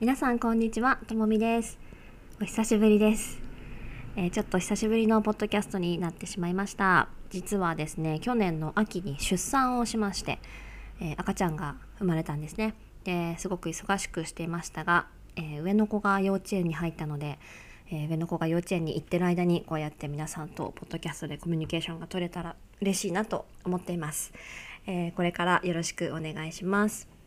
[0.00, 1.78] 皆さんこんにちはともみです。
[2.40, 3.38] お久しぶりです、
[4.16, 7.10] えーちょっと久しぶりのポッドキャストになってしまいました。
[7.28, 10.38] 実はですね去年の秋に出産をしまして、
[11.02, 12.72] えー赤ちゃんが生まれたんですね。
[13.04, 17.38] ですごく忙しくしていましたが、えー上の子が幼稚園に入ったので、
[17.90, 24.32] えー上の子が幼稚園に行ってる間にこうやって皆さんとポッドキャストでコミュニケーションが取れたら嬉しいなと思っています、
[24.86, 27.19] えーこれからよろしくお願いします。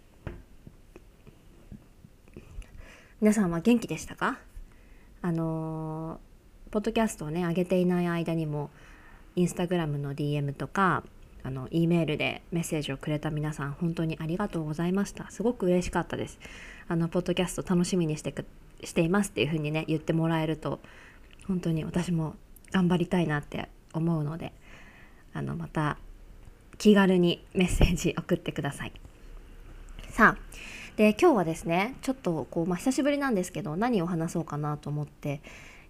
[3.24, 4.38] 皆さんは元気でしたか？
[5.22, 8.70] あのーポッドキャストをね上げていない間にも
[9.38, 11.04] インスタグラムの DM とか
[11.42, 15.32] あの E メールでメッセージをくれた皆さん本当にありがとうございました。
[15.32, 16.38] すごく嬉しかったです。
[16.90, 18.44] あのポッドキャスト楽しみにしてく
[18.84, 20.82] していますっていう風にね言ってもらえると
[21.48, 22.36] 本当に私も
[22.74, 24.52] 頑張りたいなって思うので
[25.34, 25.98] あのまた
[26.78, 28.92] 気軽にメッセージ送ってください。
[30.10, 35.42] さあで今日はですねちょっとこう、まあ、久しぶりなんですけど何を話そうかなと思って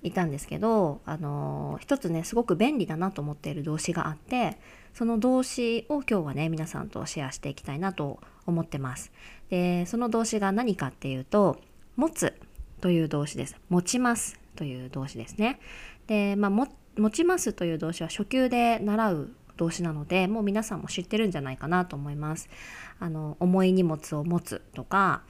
[0.02, 4.58] いたんですけど、あのー一つねすごく便利だなと思っている動詞があって
[4.94, 9.12] その動詞を今日はね皆さんとシェアしていきたいなと思ってます。
[9.50, 11.58] でその動詞が何かっていうと
[11.96, 12.34] 「持つ」
[12.82, 13.56] という動詞です。
[13.70, 15.60] 持ちますという動詞ですね。
[16.08, 22.50] で、まあ、も持ちますという動詞は初級で習う動詞なのでもう皆さんも知ってるんじゃないかなと思います。
[23.00, 25.24] あの重い荷物を持つとか、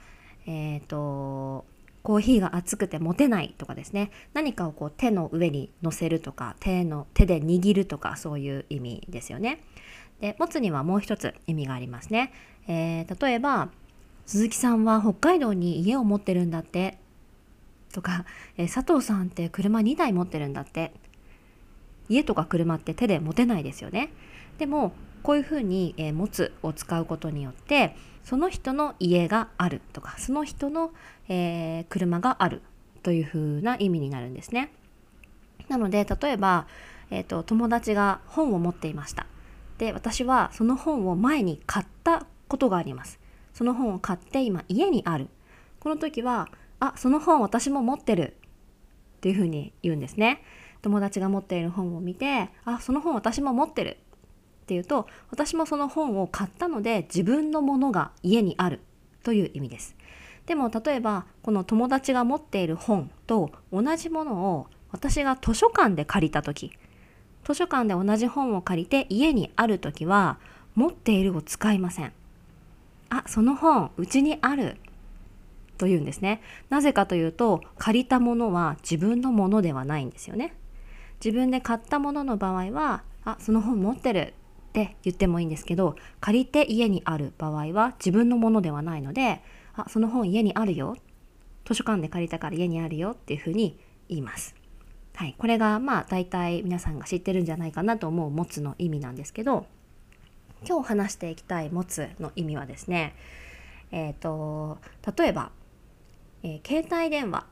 [0.46, 1.64] えっ、と
[2.02, 9.60] コーヒーが熱くて持てないとかですね何かをこう手の上に乗せるとか手の手で握るとかそういう意味ですよね。
[10.20, 12.32] で持つにはもう一つ意味がありますね。
[12.68, 13.70] えー例えば
[14.26, 16.98] 鈴木さんは北海道に家を持ってるんだって
[17.92, 18.24] とか、
[18.56, 20.92] えー佐藤さんって車2台持ってるんだって
[22.08, 24.10] 家とか車って手で持てないですよね。
[24.58, 24.92] でも
[25.22, 30.92] こういうふうに、えー持つを使うことによってその人の家があるとかその人の、
[31.28, 32.62] えー車がある
[33.02, 34.70] というふうな意味になるんですね。
[35.68, 36.66] なので例えば、
[37.10, 39.26] えーと友達が本を持っていました。
[39.78, 43.18] で私はその本を前に買ったことがあります。
[43.54, 45.28] その本を買って今家にある。
[45.80, 46.48] この時は
[46.80, 48.36] あその本私も持ってる
[49.24, 50.42] っていうふうに言うんですね。
[50.82, 53.96] 友達が持っている本を見てあその本私も持ってる
[54.64, 58.80] っていうと私もその本を買ったので自分のものが家にある
[59.22, 59.96] という意味です。
[60.44, 66.72] でも例えばこの友達が持っている本と同じものを私が図書館で借りた時
[67.46, 70.38] 図書館で同じ本を借りて家にある時は
[70.74, 72.12] 持っているを使いません。
[73.08, 74.76] あその本うちにある
[75.76, 76.40] というんですね。
[76.70, 80.54] なぜかというと借りたものは自分のものではないんですよね。
[81.24, 84.34] 自分で買ったものの場合はあその本持ってる
[84.68, 89.40] って言ってもいいんですけど借りて家にある場合は自分のものではないので
[89.74, 90.96] あその本家にあるよ
[91.64, 94.54] 図書館で借りたから家にあるよっていうふうに言います。
[95.14, 99.66] はい、これがまあ大体皆さんが知ってるんじゃないかなと思う持つの意味なんですけど
[100.68, 103.14] 今日話していきたい持つの意味はですね
[103.92, 104.78] えっ、と
[105.16, 105.52] 例えば、
[106.46, 107.46] えー携帯電話。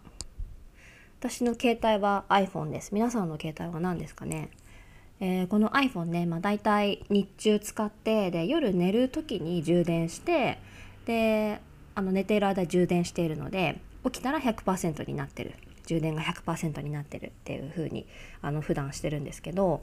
[1.19, 2.93] 私の携帯は iPhone です。
[2.93, 4.51] 皆さんの携帯は何ですかね？
[5.19, 10.59] えーこの iPhone ね、まあ、大体日中使ってで夜寝る時に充電して
[11.07, 11.63] で
[11.95, 15.55] あの寝ている間充電しているので起きたら100%になってる。
[15.87, 18.07] 充電が100%になってるっていう風に
[18.43, 19.83] あの普段してるんですけど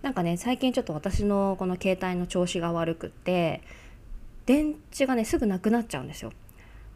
[0.00, 3.62] なんかね最近ちょっと私のこの携帯の調子が悪くって
[4.46, 6.32] 電池がねすぐなくなっちゃうんですよ。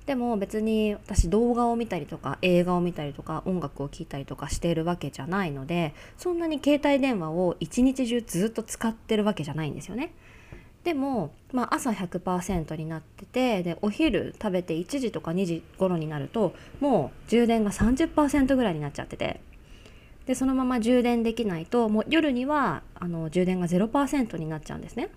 [0.08, 10.14] でも別に私動画を見たりとか映画を見たりとか音楽を聴いたりとかしているわけじゃないのでそんなに携帯電話を一日中ずっと使ってるわけじゃないんですよね。
[10.82, 19.42] でも、まあ、朝100%になっててでお昼食べて1時とか2時頃になるともう充電が30%ぐらいになっちゃってて
[20.24, 25.10] でそのまま充電できないともう夜にはあの充電が0%になっちゃうんですね。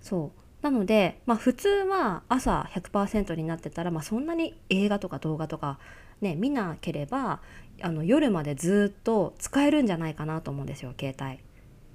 [0.00, 5.78] そうなので、まあ、普通は朝100%になってたら、まあ、そんなに映画とか動画とか、
[6.20, 7.40] ね、見なければ
[7.82, 11.40] あの夜までずっと使えるんじゃないかなと思うんですよ携帯。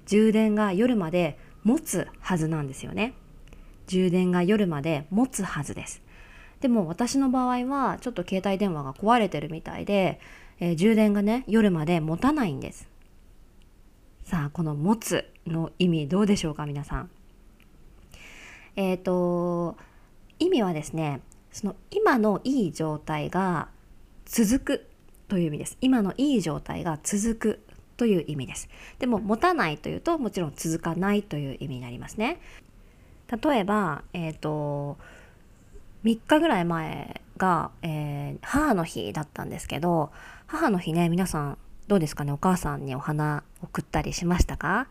[0.06, 3.14] 充電が夜まで持つはずなんですよね。
[3.86, 6.02] 充電が夜まで持つはずです。
[6.60, 10.20] でも私の場合はちょっと携帯電話が壊れてるみたいで、
[10.60, 12.88] えー充電がね夜まで持たないんです。
[14.24, 17.10] さあこの「持つ」の意味どうでしょうか皆さん。
[18.76, 19.76] えっ、と
[20.38, 21.20] 意味はですね
[21.50, 23.68] その今のいい状態が
[24.24, 24.86] 続く
[25.28, 25.78] という意味です。
[25.80, 27.60] 今のいい状態が続く
[27.96, 28.68] という意味です。
[28.98, 32.40] でも持たないというともちろん続かないという意味になりますね。
[33.30, 34.96] 例えばえっ、と
[36.04, 40.10] 3日ぐらい前が、えー、母の日だったんですけど
[40.46, 41.58] 母の日ね皆さん
[41.88, 42.32] どうですかね？
[42.32, 44.88] お母さんにお花送ったりしましたか、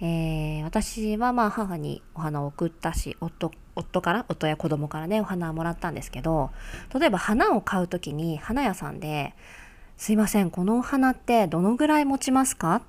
[0.00, 6.50] えー、私はまあ母にお花を送ったし夫夫から夫や子供からねお花をもらったんですけど
[6.98, 9.34] 例えば花を買う時に花屋さんで
[9.96, 12.82] 「すいませんこのお花ってどのぐらい持ちますか?」っ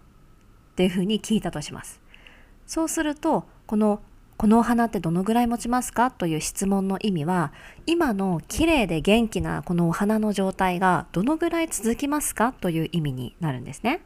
[0.75, 2.01] ていうふうに聞いたとします。
[2.65, 4.01] そうするとこの
[4.37, 6.11] このお花ってどのぐらい持ちますか？
[6.11, 7.53] という質問の意味は
[7.85, 12.51] 今の綺麗で元気なこのお花の状態がどのぐらい続きますか？
[12.51, 14.01] という意味になるんですね。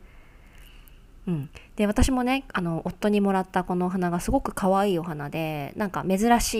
[1.29, 6.53] うん、で私もねあの夫にもらったこのお花がすごく可愛いお花でなんか珍し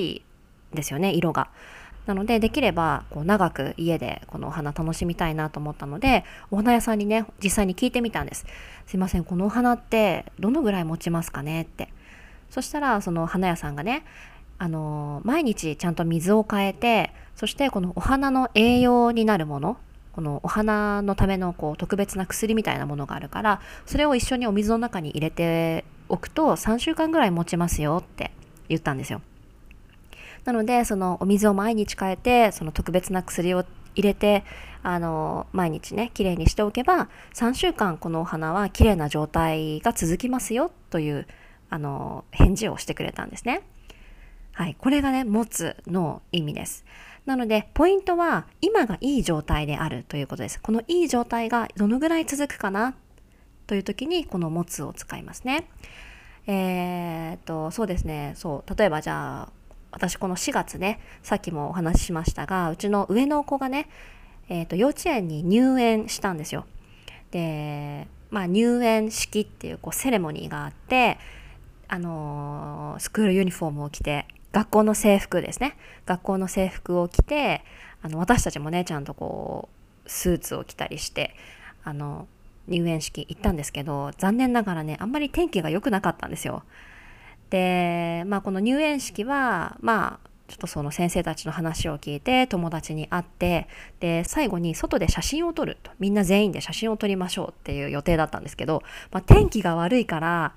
[0.73, 1.49] いですよね色が。
[2.05, 8.45] なのでできればこう長く家でこのお花楽しみたいなと思ったのでお花屋さんにね実際に聞いてみたんです。
[8.85, 11.63] すいませんこのお花ってどのぐらい持ちますかね？
[11.63, 11.89] って。
[12.49, 14.03] そしたらその花屋さんがね
[14.57, 19.77] あの毎日ちゃんと水を変えてそしてこのお花の栄養になるもの
[20.13, 28.31] このお花のためのこう特別な薬みたいなものがあるからそれを一緒にお水の中に入れておくと3週間ぐらい持ちますよって
[28.67, 29.21] 言ったんですよ。
[30.45, 33.65] なのでそのお水を毎日変えてその特別な薬を
[33.95, 34.43] 入れて
[34.81, 41.27] あの毎日ねきれいにしておけば3週間このお花はきれいな状態が続きますよという
[41.69, 43.61] あの返事をしてくれたんですね。
[44.53, 46.85] はい、これがね持つの意味です。
[47.25, 50.59] なのでポイントは今がいい状態であるということです。
[50.61, 52.95] このいい状態がどのぐらい続くかな？
[53.67, 55.69] という時にこの持つを使いますね。
[56.47, 59.51] えー、っとそうですねそう例えばじゃあ
[59.91, 63.87] 私この4月ねさっきもお話ししましたがうちの上の子がね、
[64.49, 66.65] えー、と幼稚園に入園したんですよ。
[67.29, 71.19] でまあ入園式っていうこうセレモニーがあって
[71.87, 77.63] あのー、スクールユニフォームを着て学校の制服ですね学校の制服を着て
[78.01, 79.69] あの私たちもねちゃんとこ
[80.05, 81.35] うスーツを着たりして
[81.83, 82.27] あの
[82.67, 86.63] 入園式行ったんですけど残念ながらねあんまり天気が良くなかったんですよ。
[87.49, 93.67] でまあこの入園式はまあちょっとその先生たちの話を聞いて友達に会って
[93.99, 100.55] で最後に外で写真を撮るとみんな全員で写真を撮りましょうっていう予定だったんですけど、まあ、天気が悪いから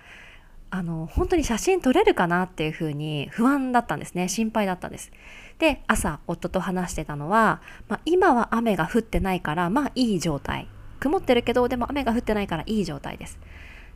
[0.74, 4.30] あの本当に写真撮れるかなっていうふうに不安だったんですね。
[4.30, 5.12] 心配だったんです。
[5.58, 10.66] で朝夫と話してたのは、まあ、今は雨が降ってないからまあいい状態。
[10.98, 13.38] 曇ってるけどでも雨が降ってないからいい状態です。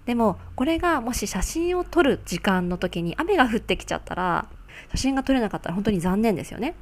[0.04, 4.46] でもこれがもし写真を撮る時間の時に雨が降ってきちゃったら
[4.90, 6.74] 写真が撮れなかったら本当に残念ですよね。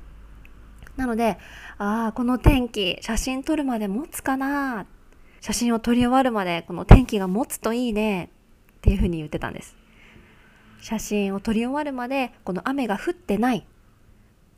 [0.96, 1.38] なので
[1.78, 4.86] ああこの天気写真撮るまで持つかな。
[5.40, 8.30] 写真を撮り終わるまでこの天気が持つといいね。
[8.78, 9.83] っていうふうに言ってたんです。
[10.84, 13.66] 写真を撮り終わるまでこの雨が降ってない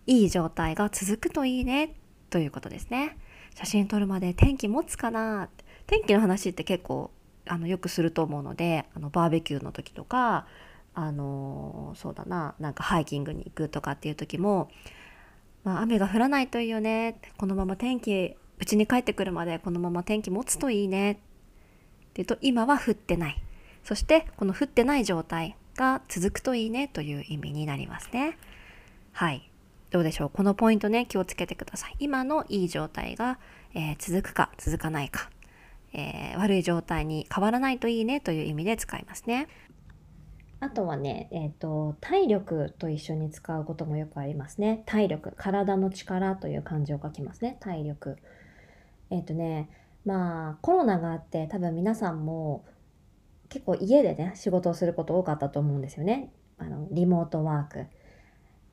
[0.09, 1.95] いい状態が続くといいね
[2.31, 3.17] ということですね。
[3.55, 5.49] 写真撮るまで天気持つかな
[5.87, 7.13] 天気の話って結構
[7.47, 10.49] あのよくすると思うのであのバーベキューの時とか
[10.95, 14.69] あのそうだななんかハイキングに行くとかっていう時も、
[15.63, 21.21] まあ、雨が降らないといいよねこのまま天気うちに帰ってくるまでこのまま天気持つといいねって
[22.15, 23.41] 言うと今は降ってない。
[23.85, 28.39] そしてこの降ってない状態が続くといいねという意味になりますね。
[29.13, 29.51] はい。
[29.91, 30.31] どうでしょう？
[30.31, 31.97] このポイントね、気をつけてください。
[32.01, 33.39] 今のいい状態が、
[33.75, 35.31] えー、続くか続かないか、
[35.93, 39.47] えー、悪い状態に変わらないといいねという意味で使いますね。
[40.59, 44.83] あとはね、え、ー、と、体力と一緒に使うこともよくありますね。
[44.87, 47.59] 体力、体の力という漢字を書きますね。
[47.61, 48.17] 体力。
[49.11, 49.69] えっ、とね、
[50.07, 52.65] まあ、コロナがあって多分皆さんも
[53.49, 56.33] 結構家でね仕事をすること多かったと思うんですよね。
[56.59, 57.87] あのリモートワーク。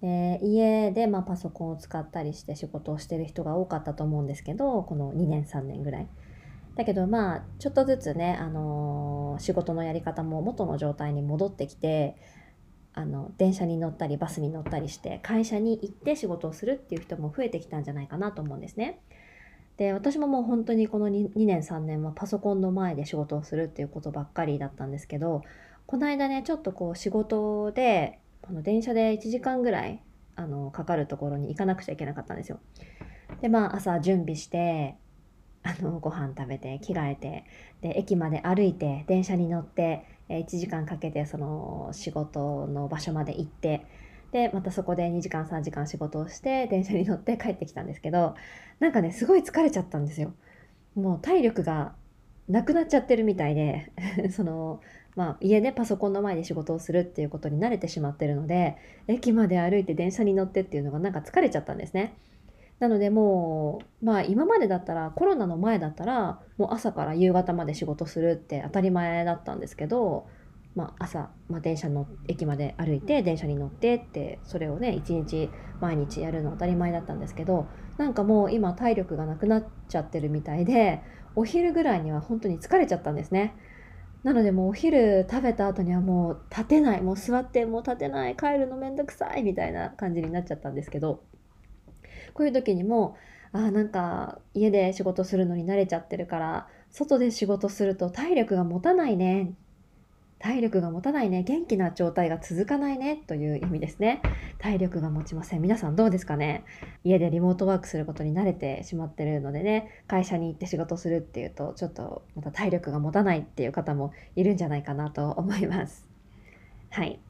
[0.01, 6.07] で家でまパソコンを使ったりして仕事をしてる人が多かったと思うんですけどこの2年3年ぐらい。
[6.75, 12.17] だけどまあちょっとずつね、あのー、仕事のやり方も元の状態に戻ってきて
[12.93, 19.01] あの電車に乗ったりバスに乗ったりして会社に行って仕事をするっていう人も増えてきたんじゃないかなと思うんですね。
[19.77, 25.41] で私ももう本当にこの 2, 2年3年はパソコンの前で仕事をするっていうことばっかりだったんですけど
[25.85, 30.01] この間ねちょっとこう仕事でこの電車で1時間ぐらい
[30.35, 32.59] あのかかるところに行かなくちゃいけなかったんですよ。
[33.41, 34.95] でまあ朝準備して
[35.63, 37.45] あのご飯食べて着替えて
[37.81, 43.85] で駅まで歩いて電車に乗って1時間かけてその仕事の場所まで行って
[44.33, 48.35] でまたそこで2時間3時間仕事をして電車に乗って帰ってきたんですけど
[48.79, 50.33] なんかねすごい疲れちゃったんですよ。
[50.95, 51.93] もう体力が
[52.49, 53.91] なくなっちゃってるみたいで
[54.31, 54.81] その
[55.15, 62.15] まあ、家でパソコンの前で仕事をするっていうことに慣れてしまってるので駅まで歩いて電車に乗ってっていうのがなんか疲れちゃったんですね。
[62.79, 70.25] なのでもうまあ今までだったらコロナの前だったらもう朝から夕方まで仕事するって当たり前だったんですけど、
[70.75, 75.49] まあ、朝、まあ、電車の駅まで歩いて電車に乗ってってそれをね一日
[75.79, 81.01] 毎日やるの当たり前だったんですけどなんかもう今体力がなくなっちゃってるみたいで
[81.35, 83.55] お昼ぐらいには本当に疲れちゃったんですね。
[84.23, 91.23] なのでもうお昼食べた後にはもう立てないもう座ってもう立てない帰るのめんどくさいみたいな感じになっちゃったんですけど
[92.33, 93.17] こういう時にも
[93.51, 99.55] あなんか家で仕事するのに慣れちゃってるから外で仕事すると体力が持たないね
[100.43, 104.21] 体力が持たないね元気な状態が続かないねという意味ですね。
[104.59, 105.61] 体力が持ちません。
[105.61, 106.65] 皆さんどうですかね？
[107.05, 116.05] 家でリモートワークすることに慣れてしまってるのでね会社に行って仕事するっていうとちょっとまた体力が持たないっていう方もいるんじゃないかなと思います。
[116.89, 117.21] はい。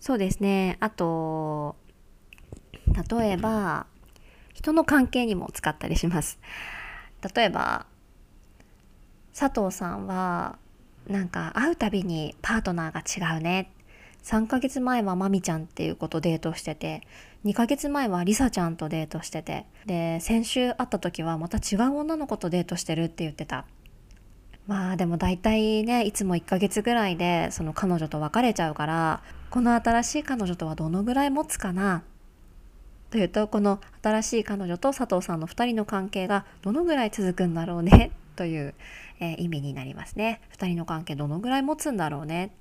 [0.00, 0.76] そうですね。
[0.80, 1.76] あと
[3.16, 3.86] 例えば
[4.54, 6.40] 人の関係にも使ったりします。
[7.32, 7.86] 例えば
[9.32, 10.58] 佐藤さんは
[11.08, 13.70] なんか会うたびにパートナーが違うね。
[14.24, 17.02] 3ヶ月前はまみちゃんっていう子とデートしてて
[17.46, 23.64] 2ヶ月前はりさちゃんとデートしててで先週会った時はまた違う女の子とデートしてるって言ってた。
[24.66, 32.02] まあでも大体ねいつも1ヶ月ぐらいでその彼女と別れちゃうからこの新しい彼女とはどのぐらい持つかな？
[33.10, 38.10] というとこの新しい彼女と佐藤さんの2人の関係がどのぐらい続くんだろうね？
[38.36, 38.74] という、
[39.20, 40.40] えー、意味になりますね。
[40.56, 42.54] 2人の関係どのぐらい持つんだろうね。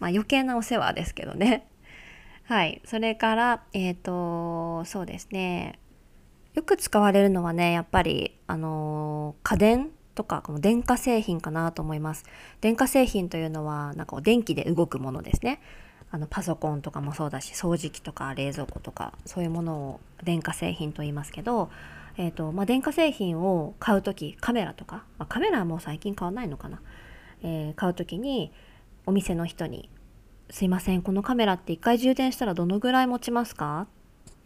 [0.00, 1.66] まあ余計なお世話ですけどね。
[2.44, 2.80] はい。
[2.84, 5.78] それから、えっ、ー、と、そうですね。
[6.54, 12.24] よく使われるのはね、やっぱり、あの、家電とか、この電化製品かなと思います。
[12.60, 15.60] 電化製品というのは、なんか電気で動くものですね。
[16.10, 21.70] あのパソコンとかもそうだし掃除機とか冷蔵庫とかそういうものを電化製品と言いますけど、
[22.16, 26.80] えーとまあ、電化製品を買う時カメラとか、まあ、カメラはもう最近買わないのかな、
[27.42, 28.52] えー、買う時に
[29.06, 29.90] お店の人に
[30.50, 33.86] 「すいませんこのカメラって1回充電したらどのぐらい持ちますか?」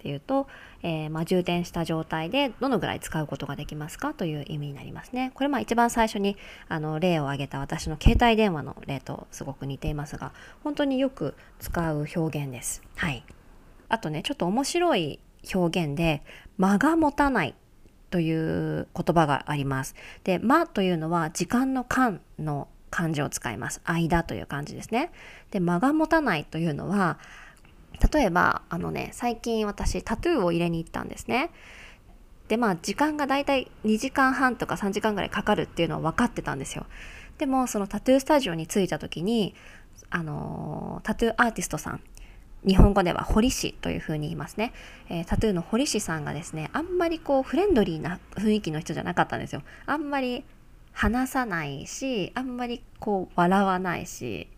[0.02, 0.48] っていうと、
[0.82, 5.30] えー、まあ、充電した状態でどのぐらい使うことができますかという意味になりますね。
[5.34, 6.36] これまあ一番最初に
[6.68, 10.32] あの例を挙げた私の携帯電話の例とすごく似ていますが
[10.64, 12.82] 本当によく使う表現です。
[12.96, 13.24] はい。
[13.88, 15.20] あとねちょっと面白い
[15.54, 16.24] 表現で
[16.58, 17.54] 間が持たない
[18.10, 19.94] という言葉があります。
[20.24, 23.80] で、間というのは時間の間の漢字を使います。
[23.84, 25.12] 間という漢字ですね。
[25.52, 27.18] で、間が持たないというのは
[28.12, 31.50] 例えばあのね最近私タトゥーを入れに行ったんですね。
[32.48, 36.86] でまあ時間がだいたい2時間半とか3時間ぐらいかかるっていうのは分かってたんですよ。
[37.38, 39.54] でもそのタトゥースタジオに着いた時に
[40.10, 42.00] あのタトゥーアーティストさん
[42.66, 44.72] 日本語では堀氏というふうに言いますね、
[45.08, 49.62] えー、タトゥーの堀氏さんがですねあんまりこうフレンドリーな雰囲気の人じゃなかったんですよ。
[49.86, 50.44] あんまり
[50.92, 54.48] 話さないしあんまりこう笑わないし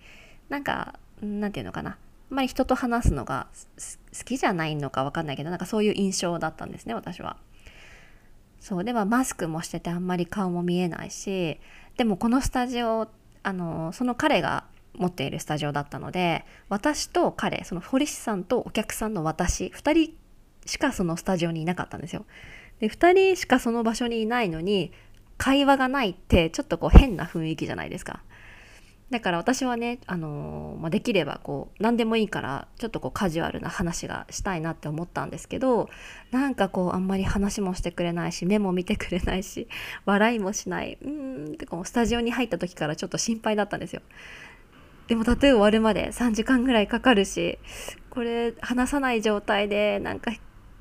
[0.49, 1.97] なんかなんていうのかな。
[2.35, 3.47] まり人と話すのが
[4.17, 7.37] 好きじゃないのか分かんないけどなんかそういう印象だったんですね私は。
[8.61, 11.61] そうではマスクもしててあんまり顔も見えないし
[11.99, 13.09] でもこのスタジオ
[13.43, 14.65] あのその彼が
[14.95, 20.15] 持っているスタジオだったので私と彼その堀市さんとお客さんの私2人
[20.67, 22.25] しかそのスタジオにいなかったんですよ。
[22.81, 24.93] で2人しかその場所にいないのに
[25.37, 28.23] 会話がないってちょっとこう変な雰囲気じゃないですか。
[29.11, 35.89] だから私はね、あのー、まあ、できればこう何でもいいからちょっとこうカジュアルな話がしたいなって思ったんですけど
[36.31, 39.69] なんかこうあんまり話もしてくれないし目も見てくれないし
[40.07, 44.03] 笑いもしないうんってこうスタジオに入った時からちょっと心配だったんですよ。
[45.07, 47.59] でもタトゥー終わるまで3時間ぐらいかかるし
[48.09, 50.33] これ話さない状態でなんか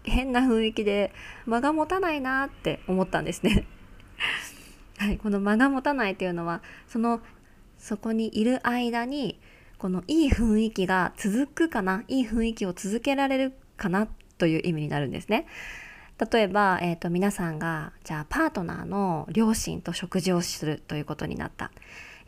[0.03, 1.11] 変な雰囲気で
[1.45, 3.67] 間が持たないなって思ったんですね。
[4.97, 7.19] はい、この間が持たないというのはその
[7.83, 9.41] そこにいる間に
[9.77, 15.45] このいい雰囲気が続くかないい雰囲気を続けられるかなという意味になるんですね。
[16.31, 21.71] 例えば、えーと、皆さんがじゃあパートナーの両親と食事をするということになった、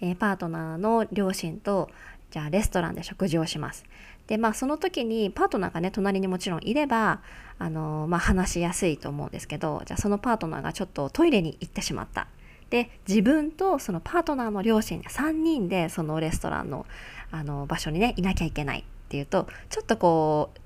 [0.01, 1.89] えー、パートナーの両親と
[2.31, 3.85] じゃあレストランで食事をします。
[4.27, 7.21] でまあその時にパートナーがね隣にもちろんいれば
[7.59, 12.27] あのー、まあ、話しやすいと思うんですけどじゃあそのパートナーがちょっとトイレに行ってしまった。
[12.69, 16.85] で自分とそのパートナーの両親3人でそのレストランの
[17.31, 20.59] あの場所にねいなきゃいけないっていうとちょっとこう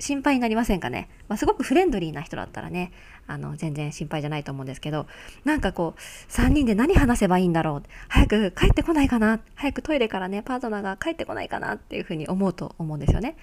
[0.00, 2.92] 心配になりませんかね、まあ、すごくフレンドリーな人だったらね
[3.26, 5.06] あの全然心配じゃないと思うんですけど
[5.44, 7.82] なんかこう3人で何話せばいいんだろう？
[8.08, 9.40] 早く帰ってこないかな？
[9.54, 13.36] 早くトイレからねパートナーが帰ってこないかなっていうふうに思うと思うんですよね。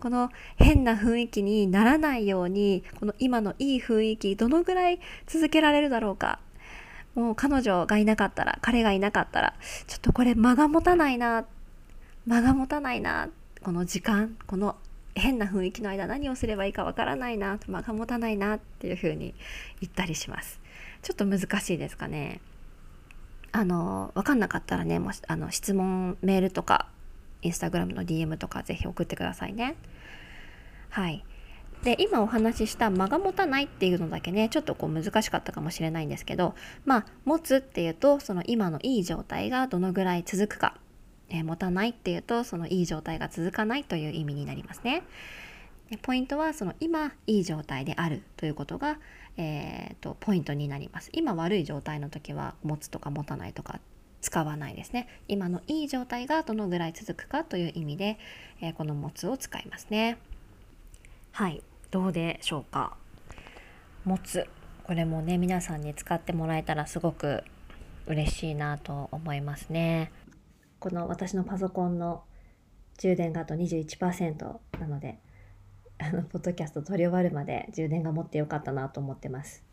[0.00, 6.38] この変な雰囲気にならないようにこの今のいい雰囲気どのぐらい続けられるだろうか？
[7.16, 9.54] もう彼女がいなかったら彼がいなかったら
[9.86, 11.46] ちょっとこれ間が持たないな
[12.26, 13.30] 間が持たないな
[13.62, 14.76] この時間この
[15.14, 19.34] 変な雰囲気の間何をすればいいかわからないな間が持たないなっていうふうに
[19.80, 20.60] 言ったりします。
[21.02, 22.40] ちょっと難しいですかね。
[23.52, 26.88] あの分かんなかったらねもしあの質問メールとか
[27.40, 29.76] インスタグラムの DM とかぜひ送ってくださいね。
[30.90, 31.24] はい。
[31.86, 40.74] で今お話しした間が持たないっていうのだけねちょっとこう難しかったかもしれないんですけどまあ持つっていうとその今のいい状態がどのぐらい続くか
[41.28, 45.02] えー、持たないっていうとそのいい状態が続かないという意味になりますね。
[46.02, 48.98] ポイントはその今いい状態であるということが、
[49.36, 51.10] えーと、ポイントになります。
[51.12, 53.78] 今悪い状態の時は持つとか持たないとか
[54.20, 55.08] 使わないですね。
[55.28, 58.18] 今のいい状態がどのぐらい続くかという意味で、
[58.60, 60.18] えー、この持つを使いますね。
[61.32, 62.96] はい、どうでしょうか？
[64.04, 64.46] 持つ。
[64.84, 67.42] これもね皆さんに使ってもらえたらすごく
[68.06, 70.12] 嬉しいなと思いますね。
[70.78, 72.22] この私のパソコンの
[72.98, 75.18] 充電があと21%なので、
[75.98, 79.64] あの、ポッドキャスト撮り終わるまで充電が持ってよかったなと思ってます。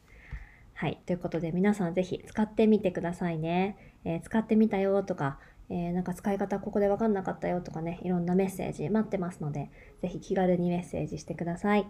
[0.74, 1.00] はい。
[1.05, 3.77] ということで皆さんぜひ使ってみてくださいね。
[4.05, 5.39] えー、使ってみたよとか、
[5.74, 9.72] えー、なんか使い方ここで分かんなかったよとかね、いろんなメッセージ待ってますので、
[10.03, 11.88] 是非気軽にメッセージしてください。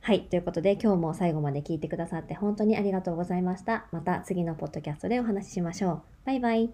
[0.00, 0.22] はい。
[0.22, 3.86] ということで、今日も最後まで聞いてくださって本当にありがとうございました。
[3.92, 6.02] また次のポッドキャストでお話ししましょう。
[6.26, 6.72] バイバイ。